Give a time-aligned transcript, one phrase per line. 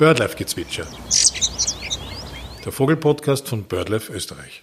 [0.00, 0.86] Birdlife-Gezwitscher.
[2.64, 4.62] Der Vogelpodcast von BirdLife Österreich.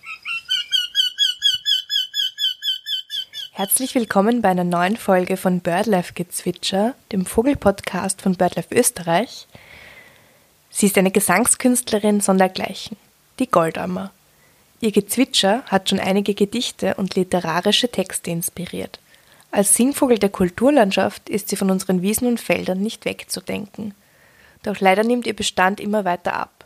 [3.52, 9.46] Herzlich willkommen bei einer neuen Folge von Birdlife-Gezwitscher, dem Vogelpodcast von BirdLife Österreich.
[10.72, 12.98] Sie ist eine Gesangskünstlerin sondergleichen,
[13.38, 14.10] die Goldammer.
[14.82, 18.98] Ihr Gezwitscher hat schon einige Gedichte und literarische Texte inspiriert.
[19.52, 23.94] Als Singvogel der Kulturlandschaft ist sie von unseren Wiesen und Feldern nicht wegzudenken.
[24.68, 26.66] Doch leider nimmt ihr Bestand immer weiter ab.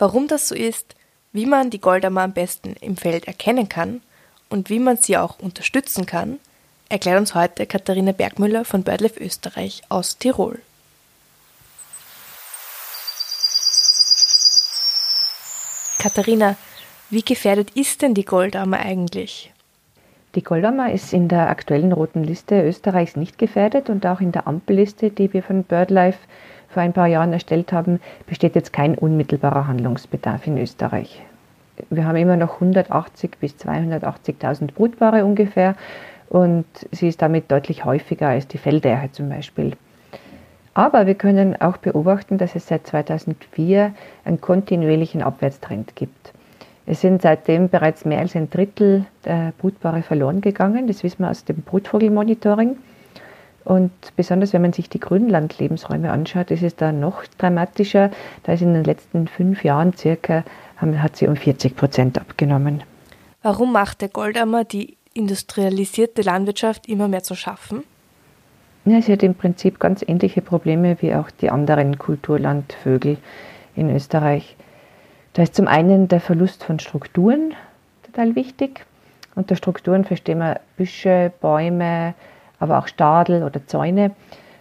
[0.00, 0.96] Warum das so ist,
[1.30, 4.02] wie man die Goldammer am besten im Feld erkennen kann
[4.48, 6.40] und wie man sie auch unterstützen kann,
[6.88, 10.58] erklärt uns heute Katharina Bergmüller von BirdLife Österreich aus Tirol.
[16.00, 16.56] Katharina,
[17.08, 19.52] wie gefährdet ist denn die Goldammer eigentlich?
[20.34, 24.48] Die Goldammer ist in der aktuellen roten Liste Österreichs nicht gefährdet und auch in der
[24.48, 26.18] Ampelliste, die wir von BirdLife
[26.70, 31.22] vor ein paar Jahren erstellt haben, besteht jetzt kein unmittelbarer Handlungsbedarf in Österreich.
[31.88, 35.74] Wir haben immer noch 180 bis 280.000 Brutpaare ungefähr
[36.28, 39.72] und sie ist damit deutlich häufiger als die Felderhe zum Beispiel.
[40.74, 43.92] Aber wir können auch beobachten, dass es seit 2004
[44.24, 46.32] einen kontinuierlichen Abwärtstrend gibt.
[46.86, 50.86] Es sind seitdem bereits mehr als ein Drittel der Brutpaare verloren gegangen.
[50.86, 52.76] Das wissen wir aus dem Brutvogelmonitoring.
[53.64, 58.10] Und besonders wenn man sich die Grünlandlebensräume anschaut, ist es da noch dramatischer.
[58.42, 60.44] Da ist in den letzten fünf Jahren circa,
[60.76, 62.82] hat sie um 40 Prozent abgenommen.
[63.42, 67.84] Warum macht der Goldammer die industrialisierte Landwirtschaft immer mehr zu schaffen?
[68.86, 73.18] Ja, sie hat im Prinzip ganz ähnliche Probleme wie auch die anderen Kulturlandvögel
[73.76, 74.56] in Österreich.
[75.34, 77.54] Da ist zum einen der Verlust von Strukturen
[78.04, 78.86] total wichtig.
[79.34, 82.14] Unter Strukturen verstehen wir Büsche, Bäume,
[82.60, 84.12] aber auch Stadel oder Zäune.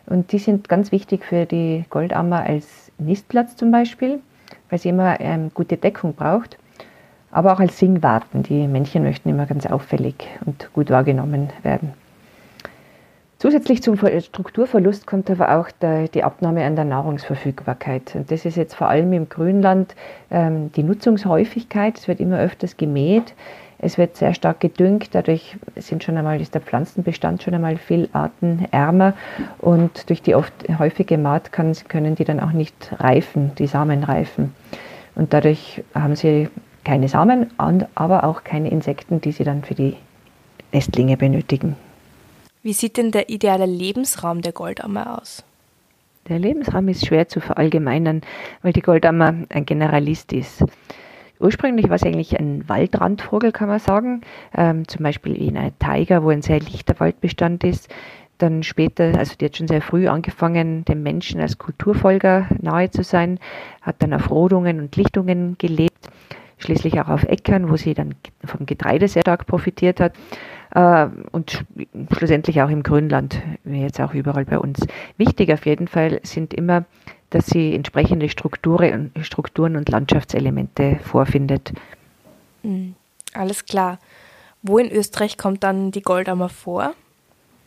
[0.08, 4.20] Und die sind ganz wichtig für die Goldammer als Nistplatz zum Beispiel,
[4.70, 6.58] weil sie immer ähm, gute Deckung braucht.
[7.32, 8.42] Aber auch als Singwarten.
[8.42, 10.16] Die Männchen möchten immer ganz auffällig
[10.46, 11.94] und gut wahrgenommen werden.
[13.38, 18.16] Zusätzlich zum Strukturverlust kommt aber auch der, die Abnahme an der Nahrungsverfügbarkeit.
[18.16, 19.96] Und das ist jetzt vor allem im Grünland
[20.30, 21.98] ähm, die Nutzungshäufigkeit.
[21.98, 23.34] Es wird immer öfters gemäht.
[23.82, 28.10] Es wird sehr stark gedüngt, dadurch sind schon einmal, ist der Pflanzenbestand schon einmal viel
[28.12, 29.14] artenärmer
[29.60, 34.04] und durch die oft häufige Maat kann, können die dann auch nicht reifen, die Samen
[34.04, 34.54] reifen.
[35.16, 36.50] Und dadurch haben sie
[36.84, 39.96] keine Samen, aber auch keine Insekten, die sie dann für die
[40.74, 41.78] Nestlinge benötigen.
[42.62, 45.44] Wie sieht denn der ideale Lebensraum der Goldammer aus?
[46.28, 48.22] Der Lebensraum ist schwer zu verallgemeinern,
[48.62, 50.64] weil die Goldammer ein Generalist ist.
[51.40, 54.22] Ursprünglich war es eigentlich ein Waldrandvogel, kann man sagen,
[54.56, 57.88] ähm, zum Beispiel in einer Tiger, wo ein sehr lichter Waldbestand ist.
[58.40, 63.04] Dann später, also die hat schon sehr früh angefangen, dem Menschen als Kulturfolger nahe zu
[63.04, 63.40] sein,
[63.82, 66.10] hat dann auf Rodungen und Lichtungen gelebt,
[66.58, 70.14] schließlich auch auf Äckern, wo sie dann vom Getreide sehr stark profitiert hat
[70.72, 71.66] äh, und
[72.18, 74.86] schlussendlich auch im Grünland, wie jetzt auch überall bei uns.
[75.18, 76.86] Wichtig auf jeden Fall sind immer,
[77.30, 81.74] dass sie entsprechende Strukturen, Strukturen und Landschaftselemente vorfindet.
[82.64, 82.96] Mhm.
[83.34, 84.00] Alles klar.
[84.62, 86.94] Wo in Österreich kommt dann die Goldammer vor?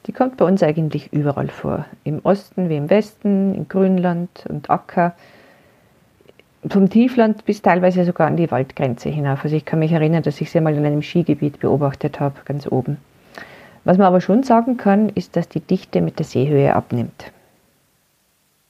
[0.07, 1.87] Die kommt bei uns eigentlich überall vor.
[2.03, 5.15] Im Osten wie im Westen, im Grünland und Acker.
[6.69, 9.45] Vom Tiefland bis teilweise sogar an die Waldgrenze hinauf.
[9.45, 12.67] Also ich kann mich erinnern, dass ich sie mal in einem Skigebiet beobachtet habe, ganz
[12.67, 12.99] oben.
[13.85, 17.33] Was man aber schon sagen kann, ist, dass die Dichte mit der Seehöhe abnimmt.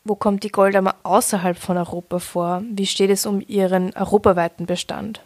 [0.04, 2.62] Wo kommt die Goldammer außerhalb von Europa vor?
[2.68, 5.20] Wie steht es um ihren europaweiten Bestand?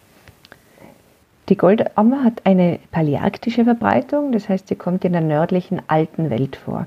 [1.49, 6.57] Die Goldammer hat eine paläarktische Verbreitung, das heißt, sie kommt in der nördlichen alten Welt
[6.57, 6.87] vor.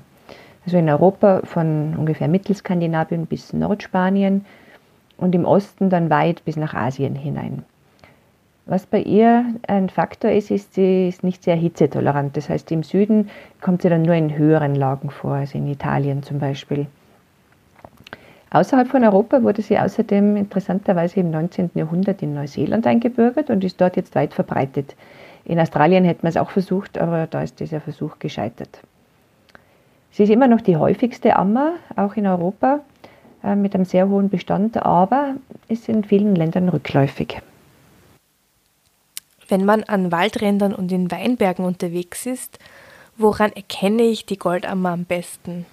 [0.64, 4.46] Also in Europa von ungefähr Mittelskandinavien bis Nordspanien
[5.16, 7.64] und im Osten dann weit bis nach Asien hinein.
[8.66, 12.36] Was bei ihr ein Faktor ist, ist, sie ist nicht sehr hitzetolerant.
[12.36, 13.30] Das heißt, im Süden
[13.60, 16.86] kommt sie dann nur in höheren Lagen vor, also in Italien zum Beispiel.
[18.50, 21.70] Außerhalb von Europa wurde sie außerdem interessanterweise im 19.
[21.74, 24.96] Jahrhundert in Neuseeland eingebürgert und ist dort jetzt weit verbreitet.
[25.44, 28.80] In Australien hätten wir es auch versucht, aber da ist dieser Versuch gescheitert.
[30.10, 32.80] Sie ist immer noch die häufigste Ammer, auch in Europa.
[33.42, 35.34] Äh, mit einem sehr hohen Bestand, aber
[35.68, 37.40] ist in vielen Ländern rückläufig.
[39.48, 42.58] Wenn man an Waldrändern und in Weinbergen unterwegs ist,
[43.16, 45.66] woran erkenne ich die Goldammer am besten?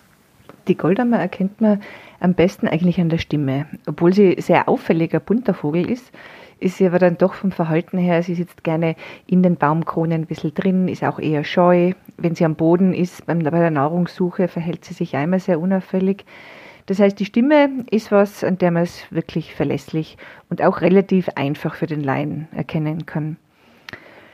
[0.68, 1.82] Die Goldammer erkennt man
[2.20, 3.68] am besten eigentlich an der Stimme.
[3.86, 6.12] Obwohl sie sehr auffälliger, bunter Vogel ist,
[6.60, 8.96] ist sie aber dann doch vom Verhalten her, sie sitzt gerne
[9.28, 11.94] in den Baumkronen ein bisschen drin, ist auch eher scheu.
[12.18, 16.26] Wenn sie am Boden ist, bei der Nahrungssuche, verhält sie sich einmal sehr unauffällig
[16.88, 20.18] Das heißt, die Stimme ist was, an der man es wirklich verlässlich
[20.50, 23.38] und auch relativ einfach für den Laien erkennen kann.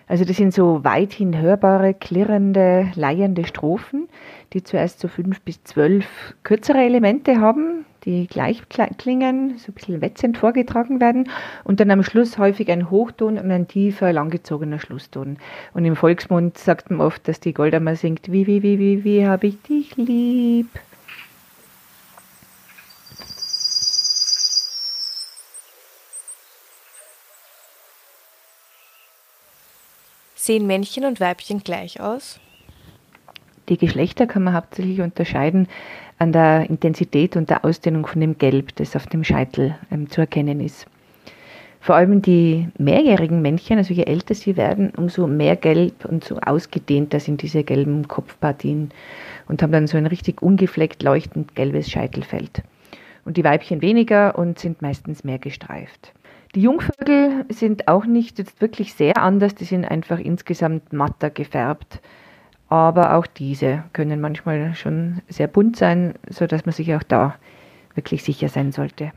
[0.08, 4.10] Also das sind so weithin hörbare, klirrende, leiernde Strophen,
[4.54, 6.06] die zuerst so fünf bis zwölf
[6.44, 8.62] kürzere Elemente haben, die gleich
[8.98, 11.30] klingen, so ein bisschen wetzend vorgetragen werden
[11.64, 15.38] und dann am Schluss häufig ein Hochton und ein tiefer, langgezogener Schlusston.
[15.74, 19.28] Und im Volksmund sagt man oft, dass die Goldammer singt, wie, wie, wie, wie, wie
[19.28, 20.68] hab ich dich lieb.
[30.46, 32.38] Sehen Männchen und Weibchen gleich aus?
[33.70, 35.70] Die Geschlechter kann man hauptsächlich unterscheiden
[36.20, 40.20] an der Intensität und der Ausdehnung von dem Gelb, das auf dem Scheitel ähm, zu
[40.20, 40.86] erkennen ist.
[41.80, 46.38] Vor allem die mehrjährigen Männchen, also je älter sie werden, umso mehr gelb und so
[46.40, 48.92] ausgedehnter sind diese gelben Kopfpartien
[49.48, 52.64] und haben dann so ein richtig ungefleckt leuchtend gelbes Scheitelfeld.
[53.24, 56.12] Und die Weibchen weniger und sind meistens mehr gestreift.
[56.56, 62.00] Die Jungvögel sind auch nicht jetzt wirklich sehr anders, die sind einfach insgesamt matter gefärbt.
[62.70, 67.36] Aber auch diese können manchmal schon sehr bunt sein, sodass man sich auch da
[67.96, 69.12] wirklich sicher sein sollte.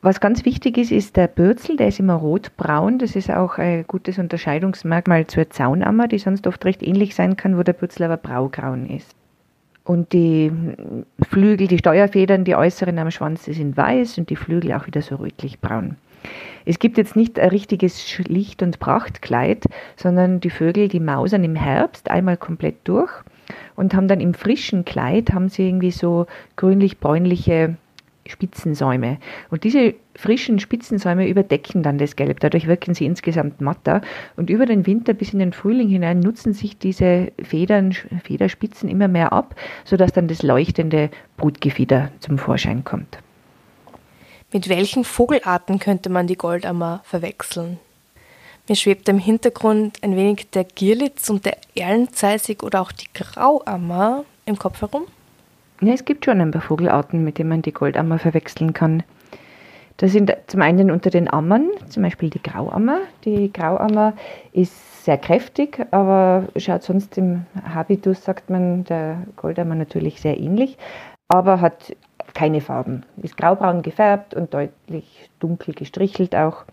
[0.00, 2.98] Was ganz wichtig ist, ist der Bürzel, der ist immer rotbraun.
[2.98, 7.56] Das ist auch ein gutes Unterscheidungsmerkmal zur Zaunammer, die sonst oft recht ähnlich sein kann,
[7.56, 9.14] wo der Bürzel aber braugraun ist.
[9.84, 10.52] Und die
[11.28, 15.02] Flügel, die Steuerfedern, die äußeren am Schwanz, die sind weiß und die Flügel auch wieder
[15.02, 15.96] so rötlich-braun.
[16.64, 19.64] Es gibt jetzt nicht ein richtiges Schlicht- und Prachtkleid,
[19.96, 23.10] sondern die Vögel, die mausern im Herbst einmal komplett durch
[23.74, 26.26] und haben dann im frischen Kleid, haben sie irgendwie so
[26.56, 27.76] grünlich-bräunliche
[28.26, 29.18] Spitzensäume.
[29.50, 32.40] Und diese frischen Spitzensäume überdecken dann das Gelb.
[32.40, 34.00] Dadurch wirken sie insgesamt matter.
[34.36, 39.08] Und über den Winter bis in den Frühling hinein nutzen sich diese Federn, Federspitzen immer
[39.08, 39.54] mehr ab,
[39.84, 43.18] sodass dann das leuchtende Brutgefieder zum Vorschein kommt.
[44.52, 47.78] Mit welchen Vogelarten könnte man die Goldammer verwechseln?
[48.68, 54.24] Mir schwebt im Hintergrund ein wenig der Girlitz und der Erlenzeisig oder auch die Grauammer
[54.46, 55.04] im Kopf herum.
[55.82, 59.02] Ja, es gibt schon ein paar Vogelarten, mit denen man die Goldammer verwechseln kann.
[59.96, 62.98] Das sind zum einen unter den Ammern, zum Beispiel die Grauammer.
[63.24, 64.12] Die Grauammer
[64.52, 70.78] ist sehr kräftig, aber schaut sonst im Habitus, sagt man, der Goldammer natürlich sehr ähnlich,
[71.26, 71.96] aber hat
[72.32, 73.02] keine Farben.
[73.20, 76.64] Ist graubraun gefärbt und deutlich dunkel gestrichelt auch.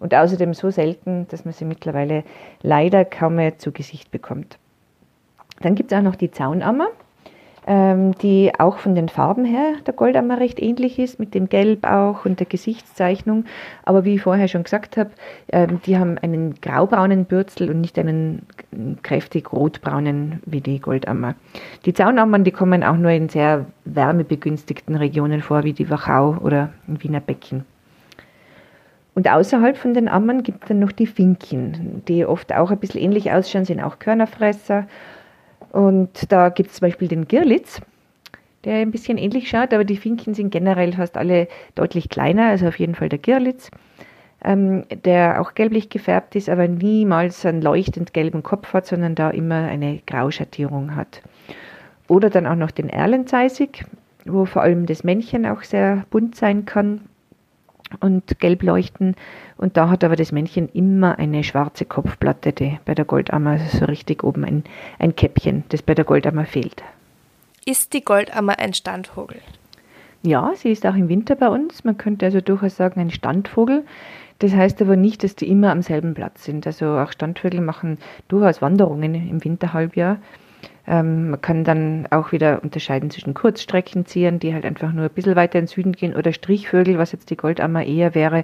[0.00, 2.24] Und außerdem so selten, dass man sie mittlerweile
[2.60, 4.58] leider kaum mehr zu Gesicht bekommt.
[5.60, 6.88] Dann gibt es auch noch die Zaunammer
[7.70, 12.24] die auch von den Farben her der Goldammer recht ähnlich ist, mit dem Gelb auch
[12.24, 13.44] und der Gesichtszeichnung.
[13.84, 15.10] Aber wie ich vorher schon gesagt habe,
[15.52, 18.44] ähm, die haben einen graubraunen Bürzel und nicht einen
[19.04, 21.36] kräftig rotbraunen wie die Goldammer.
[21.84, 26.70] Die Zaunammern, die kommen auch nur in sehr wärmebegünstigten Regionen vor, wie die Wachau oder
[26.88, 27.64] im Wiener Becken.
[29.14, 32.78] Und außerhalb von den Ammern gibt es dann noch die Finken, die oft auch ein
[32.78, 34.86] bisschen ähnlich ausschauen, sind auch Körnerfresser
[35.70, 37.80] und da gibt es zum Beispiel den Girlitz,
[38.64, 42.68] der ein bisschen ähnlich schaut, aber die Finken sind generell fast alle deutlich kleiner, also
[42.68, 43.70] auf jeden Fall der Girlitz,
[44.44, 49.30] ähm, der auch gelblich gefärbt ist, aber niemals einen leuchtend gelben Kopf hat, sondern da
[49.30, 51.22] immer eine Grauschattierung hat.
[52.08, 53.84] Oder dann auch noch den Erlenzeisig,
[54.24, 57.02] wo vor allem das Männchen auch sehr bunt sein kann
[57.98, 59.16] und gelb leuchten.
[59.56, 63.84] Und da hat aber das Männchen immer eine schwarze Kopfplatte, die bei der Goldammer so
[63.86, 64.64] richtig oben ein,
[64.98, 66.82] ein Käppchen, das bei der Goldammer fehlt.
[67.66, 69.40] Ist die Goldammer ein Standvogel?
[70.22, 71.84] Ja, sie ist auch im Winter bei uns.
[71.84, 73.84] Man könnte also durchaus sagen, ein Standvogel.
[74.38, 76.66] Das heißt aber nicht, dass die immer am selben Platz sind.
[76.66, 80.18] Also auch Standvögel machen durchaus Wanderungen im Winterhalbjahr.
[80.90, 85.36] Ähm, man kann dann auch wieder unterscheiden zwischen Kurzstreckenziehern, die halt einfach nur ein bisschen
[85.36, 88.42] weiter in den Süden gehen, oder Strichvögel, was jetzt die Goldammer eher wäre,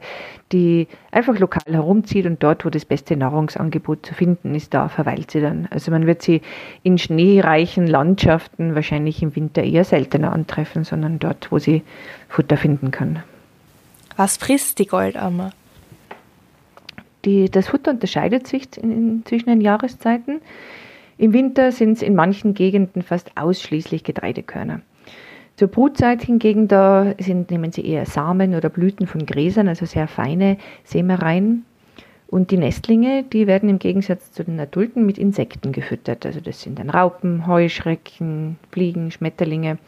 [0.52, 5.32] die einfach lokal herumzieht und dort, wo das beste Nahrungsangebot zu finden ist, da verweilt
[5.32, 5.66] sie dann.
[5.72, 6.40] Also man wird sie
[6.84, 11.82] in schneereichen Landschaften wahrscheinlich im Winter eher seltener antreffen, sondern dort, wo sie
[12.28, 13.24] Futter finden kann.
[14.16, 15.50] Was frisst die Goldammer?
[17.24, 20.40] Die, das Futter unterscheidet sich in, in, zwischen den Jahreszeiten.
[21.18, 24.82] Im Winter sind es in manchen Gegenden fast ausschließlich Getreidekörner.
[25.56, 30.08] Zur Brutzeit hingegen da sind, nehmen sie eher Samen oder Blüten von Gräsern, also sehr
[30.08, 31.64] feine Sämereien.
[32.28, 36.26] Und die Nestlinge, die werden im Gegensatz zu den Adulten mit Insekten gefüttert.
[36.26, 39.78] Also das sind dann Raupen, Heuschrecken, Fliegen, Schmetterlinge.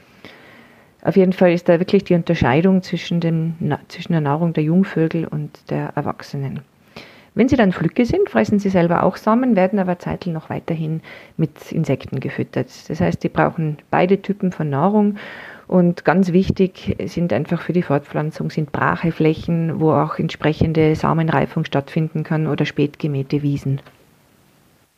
[1.03, 3.55] Auf jeden Fall ist da wirklich die Unterscheidung zwischen, dem,
[3.89, 6.61] zwischen der Nahrung der Jungvögel und der Erwachsenen.
[7.39, 11.03] Wenn sie dann Flücke sind, fressen sie selber auch Samen, werden aber zeitlich noch weiterhin
[11.37, 12.67] mit Insekten gefüttert.
[12.89, 15.19] Das heißt, die brauchen beide Typen von Nahrung
[15.69, 22.25] Und ganz wichtig sind einfach für die Fortpflanzung sind Bracheflächen, wo auch entsprechende Samenreifung stattfinden
[22.25, 23.81] kann oder spät gemähte Wiesen.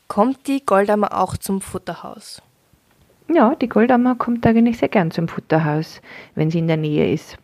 [0.08, 2.40] Kommt die Goldammer auch zum Futterhaus?
[3.28, 6.00] Ja, die Goldammer kommt eigentlich sehr gern zum Futterhaus,
[6.36, 7.36] wenn sie in der Nähe ist.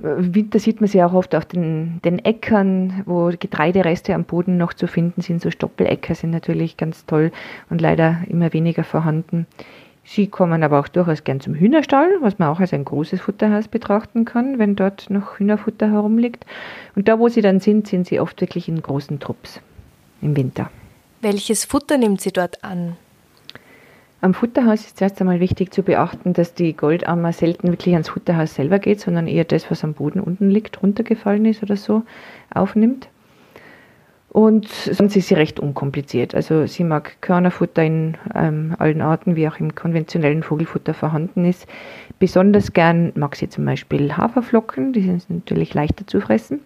[0.00, 4.58] Im Winter sieht man sie auch oft auf den, den Äckern, wo Getreidereste am Boden
[4.58, 5.40] noch zu finden sind.
[5.40, 7.32] So Stoppeläcker sind natürlich ganz toll
[7.70, 9.46] und leider immer weniger vorhanden.
[10.04, 13.66] Sie kommen aber auch durchaus gern zum Hühnerstall, was man auch als ein großes Futterhaus
[13.66, 16.46] betrachten kann, wenn dort noch Hühnerfutter herumliegt.
[16.94, 19.60] Und da, wo sie dann sind, sind sie oft wirklich in großen Trupps
[20.22, 20.70] im Winter.
[21.22, 22.96] Welches Futter nimmt sie dort an?
[24.22, 28.54] Am Futterhaus ist zuerst einmal wichtig zu beachten, dass die Goldammer selten wirklich ans Futterhaus
[28.54, 32.02] selber geht, sondern eher das, was am Boden unten liegt, runtergefallen ist oder so,
[32.52, 33.08] aufnimmt.
[34.30, 36.34] Und sonst ist sie recht unkompliziert.
[36.34, 41.66] Also sie mag Körnerfutter in ähm, allen Arten, wie auch im konventionellen Vogelfutter vorhanden ist.
[42.18, 46.60] Besonders gern mag sie zum Beispiel Haferflocken, die sind natürlich leichter zu fressen.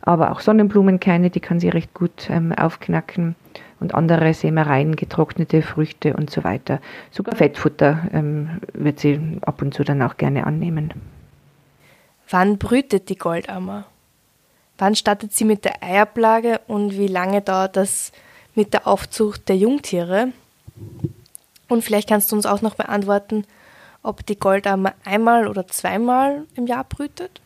[0.00, 3.36] Aber auch Sonnenblumenkerne, die kann sie recht gut ähm, aufknacken.
[3.80, 6.80] Und andere Sämereien, getrocknete Früchte und so weiter.
[7.10, 10.92] Sogar Fettfutter ähm, wird sie ab und zu dann auch gerne annehmen.
[12.28, 13.84] Wann brütet die Goldammer?
[14.78, 18.12] Wann startet sie mit der Eiablage und wie lange dauert das
[18.54, 20.28] mit der Aufzucht der Jungtiere?
[21.68, 23.44] Und vielleicht kannst du uns auch noch beantworten,
[24.02, 27.40] ob die Goldammer einmal oder zweimal im Jahr brütet?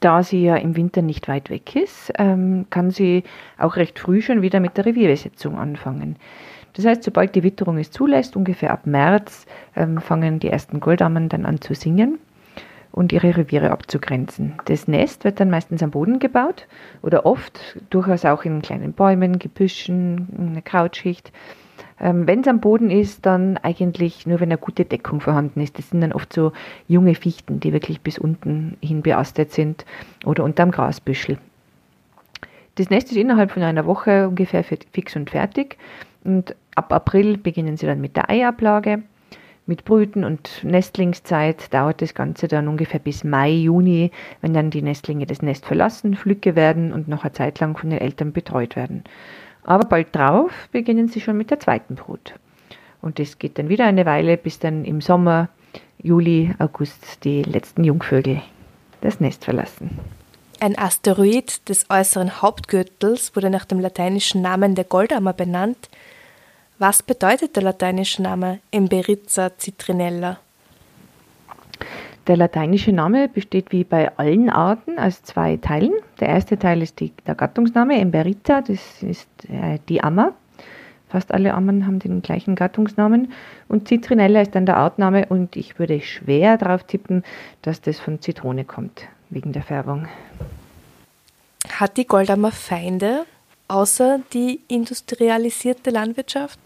[0.00, 3.22] Da sie ja im Winter nicht weit weg ist, ähm, kann sie
[3.58, 6.16] auch recht früh schon wieder mit der Revierbesetzung anfangen.
[6.72, 11.28] Das heißt, sobald die Witterung es zulässt, ungefähr ab März, ähm, fangen die ersten Goldammen
[11.28, 12.18] dann an zu singen
[12.92, 14.54] und ihre Reviere abzugrenzen.
[14.64, 16.66] Das Nest wird dann meistens am Boden gebaut
[17.02, 21.32] oder oft durchaus auch in kleinen Bäumen, Gebüschen, eine Krautschicht.
[22.00, 25.78] Ähm, wenn es am Boden ist, dann eigentlich nur, wenn eine gute Deckung vorhanden ist.
[25.78, 26.52] Das sind dann oft so
[26.88, 29.84] junge Fichten, die wirklich bis unten hin beastet sind
[30.24, 31.38] oder unterm Grasbüschel.
[32.76, 35.76] Das Nest ist innerhalb von einer Woche ungefähr fix und fertig
[36.24, 39.02] und ab April beginnen sie dann mit der Eiablage
[39.70, 44.10] mit Brüten und Nestlingszeit dauert das Ganze dann ungefähr bis Mai, Juni,
[44.40, 47.90] wenn dann die Nestlinge das Nest verlassen, Flücke werden und noch eine Zeit lang von
[47.90, 49.04] den Eltern betreut werden.
[49.64, 52.34] Aber bald drauf beginnen sie schon mit der zweiten Brut.
[53.02, 55.48] Und das geht dann wieder eine Weile, bis dann im Sommer,
[56.02, 58.42] Juli, August die letzten Jungvögel
[59.00, 59.98] das Nest verlassen.
[60.60, 65.88] Ein Asteroid des äußeren Hauptgürtels wurde nach dem lateinischen Namen der Goldammer benannt,
[66.78, 70.38] was bedeutet der lateinische Name Emberiza citrinella?
[72.26, 75.92] Der lateinische Name besteht wie bei allen Arten aus zwei Teilen.
[76.20, 80.34] Der erste Teil ist die, der Gattungsname Emberiza, das ist äh, die Ammer.
[81.08, 83.32] Fast alle Ammern haben den gleichen Gattungsnamen.
[83.68, 87.24] Und Citrinella ist dann der Artname und ich würde schwer darauf tippen,
[87.62, 90.06] dass das von Zitrone kommt, wegen der Färbung.
[91.68, 93.24] Hat die Goldammer Feinde,
[93.66, 96.60] außer die industrialisierte Landwirtschaft?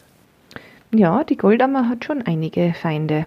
[0.93, 3.27] Ja, die Goldammer hat schon einige Feinde.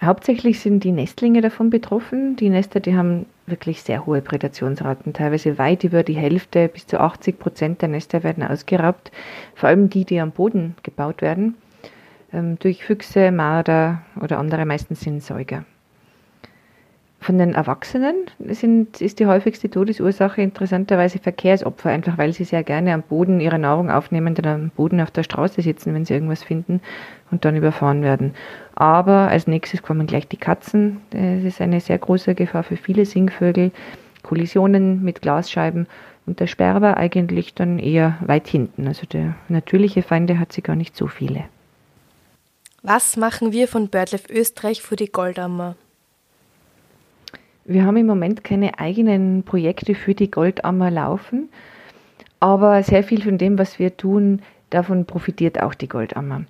[0.00, 2.36] Hauptsächlich sind die Nestlinge davon betroffen.
[2.36, 7.00] Die Nester, die haben wirklich sehr hohe Prädationsraten, teilweise weit über die Hälfte, bis zu
[7.00, 9.10] 80 Prozent der Nester werden ausgeraubt.
[9.56, 11.56] Vor allem die, die am Boden gebaut werden,
[12.32, 15.64] ähm, durch Füchse, Marder oder andere, meistens sind Säuger.
[17.28, 22.94] Von den Erwachsenen sind, ist die häufigste Todesursache interessanterweise Verkehrsopfer, einfach weil sie sehr gerne
[22.94, 26.42] am Boden ihre Nahrung aufnehmen, dann am Boden auf der Straße sitzen, wenn sie irgendwas
[26.42, 26.80] finden
[27.30, 28.32] und dann überfahren werden.
[28.74, 31.02] Aber als nächstes kommen gleich die Katzen.
[31.10, 33.72] Das ist eine sehr große Gefahr für viele Singvögel.
[34.22, 35.86] Kollisionen mit Glasscheiben
[36.24, 38.88] und der Sperber eigentlich dann eher weit hinten.
[38.88, 41.44] Also der natürliche Feinde hat sie gar nicht so viele.
[42.82, 45.76] Was machen wir von BirdLife Österreich für die Goldammer?
[47.70, 51.50] Wir haben im Moment keine eigenen Projekte für die Goldammer laufen,
[52.40, 56.44] aber sehr viel von dem, was wir tun, davon profitiert auch die Goldammer.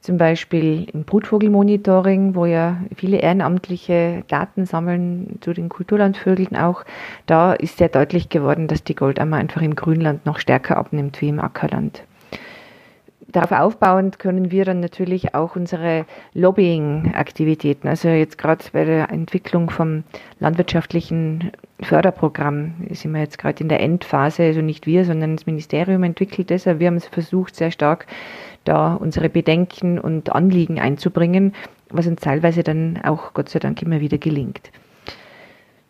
[0.00, 6.84] Zum Beispiel im Brutvogelmonitoring, wo ja viele Ehrenamtliche Daten sammeln zu den Kulturlandvögeln auch.
[7.26, 11.28] Da ist sehr deutlich geworden, dass die Goldammer einfach im Grünland noch stärker abnimmt wie
[11.28, 12.02] im Ackerland
[13.28, 19.70] darauf aufbauend können wir dann natürlich auch unsere Lobbying-Aktivitäten, also jetzt gerade bei der Entwicklung
[19.70, 20.04] vom
[20.40, 26.02] landwirtschaftlichen Förderprogramm sind wir jetzt gerade in der Endphase, also nicht wir, sondern das Ministerium
[26.02, 26.66] entwickelt es.
[26.66, 28.06] Wir haben versucht, sehr stark
[28.64, 31.54] da unsere Bedenken und Anliegen einzubringen,
[31.90, 34.70] was uns teilweise dann auch Gott sei Dank immer wieder gelingt.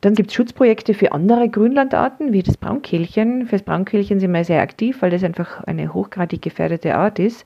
[0.00, 3.46] Dann gibt es Schutzprojekte für andere Grünlandarten, wie das Braunkehlchen.
[3.46, 7.44] Für das Braunkehlchen sind wir sehr aktiv, weil das einfach eine hochgradig gefährdete Art ist.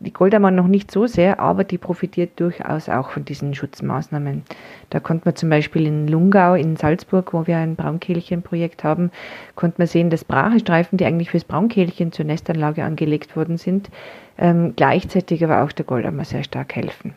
[0.00, 4.44] die Goldammer noch nicht so sehr, aber die profitiert durchaus auch von diesen Schutzmaßnahmen.
[4.90, 9.10] Da konnte man zum Beispiel in Lungau in Salzburg, wo wir ein Braunkehlchenprojekt haben,
[9.56, 13.90] konnte man sehen, dass Brachestreifen, die eigentlich fürs Braunkehlchen zur Nestanlage angelegt worden sind,
[14.38, 17.14] ähm, gleichzeitig aber auch der Goldammer sehr stark helfen.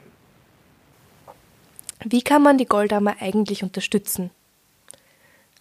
[2.03, 4.31] Wie kann man die Goldammer eigentlich unterstützen?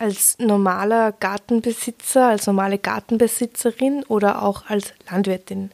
[0.00, 5.72] Als normaler Gartenbesitzer, als normale Gartenbesitzerin oder auch als Landwirtin?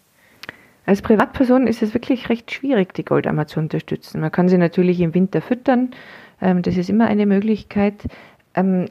[0.84, 4.20] Als Privatperson ist es wirklich recht schwierig, die Goldammer zu unterstützen.
[4.20, 5.92] Man kann sie natürlich im Winter füttern,
[6.42, 8.02] ähm, das ist immer eine Möglichkeit.
[8.54, 8.86] Ähm,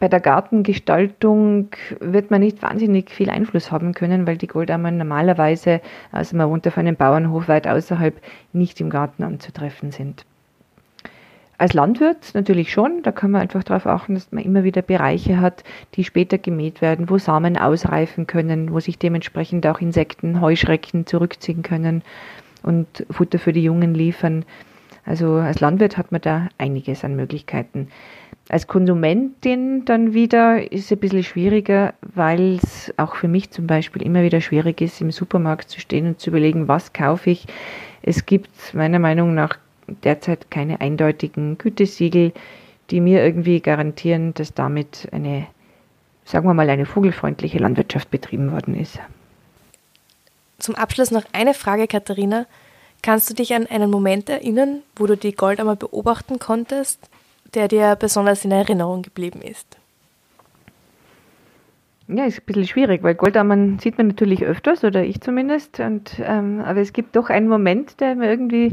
[0.00, 1.68] bei der Gartengestaltung
[2.00, 6.66] wird man nicht wahnsinnig viel Einfluss haben können, weil die Goldammer normalerweise, also man wohnt
[6.66, 8.20] auf einem Bauernhof weit außerhalb,
[8.52, 10.26] nicht im Garten anzutreffen sind.
[11.58, 15.40] Als Landwirt natürlich schon, da kann man einfach darauf achten, dass man immer wieder Bereiche
[15.40, 15.62] hat,
[15.94, 21.62] die später gemäht werden, wo Samen ausreifen können, wo sich dementsprechend auch Insekten, Heuschrecken zurückziehen
[21.62, 22.02] können
[22.62, 24.44] und Futter für die Jungen liefern.
[25.04, 27.88] Also als Landwirt hat man da einiges an Möglichkeiten.
[28.48, 33.66] Als Konsumentin dann wieder ist es ein bisschen schwieriger, weil es auch für mich zum
[33.66, 37.46] Beispiel immer wieder schwierig ist, im Supermarkt zu stehen und zu überlegen, was kaufe ich.
[38.02, 42.32] Es gibt meiner Meinung nach derzeit keine eindeutigen Gütesiegel,
[42.90, 45.46] die mir irgendwie garantieren, dass damit eine,
[46.24, 48.98] sagen wir mal, eine vogelfreundliche Landwirtschaft betrieben worden ist.
[50.58, 52.46] Zum Abschluss noch eine Frage, Katharina.
[53.02, 57.10] Kannst du dich an einen Moment erinnern, wo du die Goldammer beobachten konntest,
[57.54, 59.76] der dir besonders in Erinnerung geblieben ist?
[62.08, 65.80] Ja, ist ein bisschen schwierig, weil Goldammern sieht man natürlich öfters, oder ich zumindest.
[65.80, 68.72] Und, ähm, aber es gibt doch einen Moment, der mir irgendwie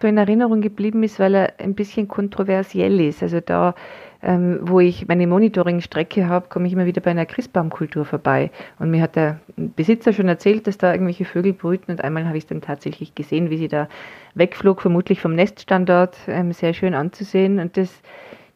[0.00, 3.22] so in Erinnerung geblieben ist, weil er ein bisschen kontroversiell ist.
[3.22, 3.74] Also da,
[4.22, 8.50] ähm, wo ich meine Monitoring-Strecke habe, komme ich immer wieder bei einer Christbaumkultur vorbei.
[8.78, 11.92] Und mir hat der Besitzer schon erzählt, dass da irgendwelche Vögel brüten.
[11.92, 13.88] Und einmal habe ich es dann tatsächlich gesehen, wie sie da
[14.34, 17.58] wegflog, vermutlich vom Neststandort, ähm, sehr schön anzusehen.
[17.58, 18.02] Und das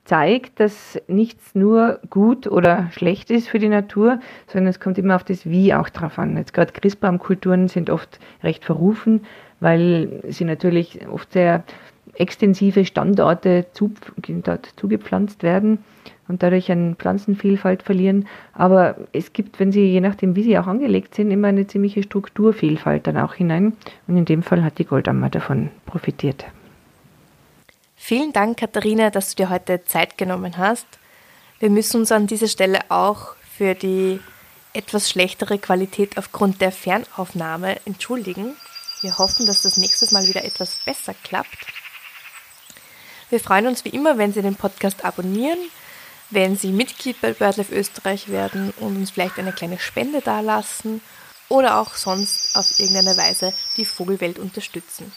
[0.09, 5.17] zeigt, dass nichts nur gut oder schlecht ist für die Natur, sondern es kommt immer
[5.17, 6.39] auf das Wie auch drauf an.
[6.39, 9.27] Jetzt gerade Christbaumkulturen sind oft recht verrufen,
[9.61, 11.65] weil sie natürlich oft sehr
[12.15, 13.93] extensive Standorte zu,
[14.27, 15.79] dort zugepflanzt werden
[16.27, 18.27] und dadurch an Pflanzenvielfalt verlieren.
[18.53, 22.03] Aber es gibt, wenn sie, je nachdem wie sie auch angelegt sind, immer eine ziemliche
[22.03, 23.75] Strukturvielfalt dann auch hinein.
[24.07, 26.45] Und in dem Fall hat die Goldammer davon profitiert.
[27.97, 30.87] Vielen Dank, Katharina, dass du dir heute Zeit genommen hast.
[31.59, 34.21] Wir müssen uns an dieser Stelle auch für die
[34.73, 38.55] etwas schlechtere Qualität aufgrund der Fernaufnahme entschuldigen.
[39.03, 41.67] Wir hoffen, dass das nächstes Mal wieder etwas besser klappt.
[43.31, 45.59] Wir freuen uns wie immer, wenn Sie den Podcast abonnieren,
[46.31, 51.01] wenn Sie Mitglied bei BirdLife Österreich werden und uns vielleicht eine kleine Spende dalassen
[51.49, 55.13] oder auch sonst auf irgendeine Weise die Vogelwelt unterstützen.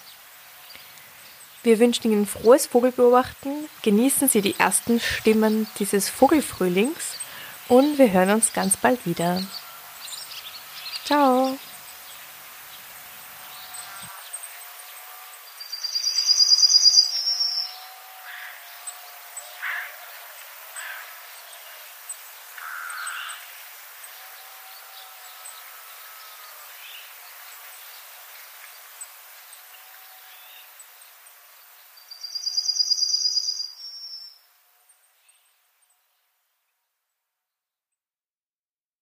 [1.63, 7.17] Wir wünschen Ihnen frohes Vogelbeobachten, genießen Sie die ersten Stimmen dieses Vogelfrühlings
[7.67, 9.43] und wir hören uns ganz bald wieder.
[11.05, 11.57] Ciao!